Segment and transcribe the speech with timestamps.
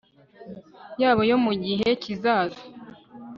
[1.01, 2.61] yabo yo mu gihe kizaza